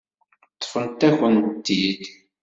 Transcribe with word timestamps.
Ṭṭfent-akent-t-id. 0.55 2.03